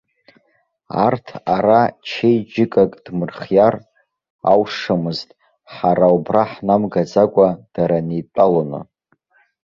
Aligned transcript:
Арҭ 1.05 1.27
ара 1.55 1.81
чеиџьыкак 2.07 2.91
дмырхиар 3.03 3.75
аушамызт, 4.51 5.29
ҳара 5.73 6.07
убра 6.15 6.43
ҳнамгаӡакәа, 6.51 7.47
дара 7.73 7.97
неидтәалону! 8.07 8.83